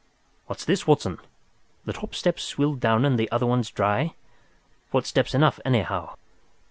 [0.47, 1.19] What's this, Watson?
[1.85, 4.15] The top steps swilled down and the other ones dry.
[4.89, 6.15] Footsteps enough, anyhow!